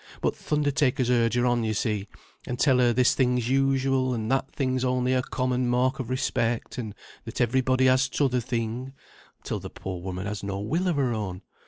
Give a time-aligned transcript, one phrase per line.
[0.19, 2.07] But th' undertakers urge her on you see,
[2.47, 6.79] and tell her this thing's usual, and that thing's only a common mark of respect,
[6.79, 8.93] and that every body has t'other thing,
[9.43, 11.43] till the poor woman has no will o' her own.